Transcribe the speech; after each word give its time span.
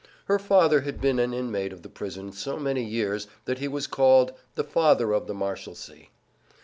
Her 0.25 0.39
father 0.39 0.81
had 0.81 0.99
been 0.99 1.19
an 1.19 1.31
inmate 1.31 1.71
of 1.71 1.83
the 1.83 1.87
prison 1.87 2.31
so 2.31 2.57
many 2.57 2.83
years 2.83 3.27
that 3.45 3.59
he 3.59 3.67
was 3.67 3.85
called 3.85 4.33
"The 4.55 4.63
Father 4.63 5.13
of 5.13 5.27
the 5.27 5.35
Marshalsea." 5.35 6.07